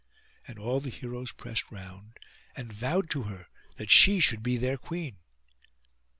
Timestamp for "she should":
3.91-4.41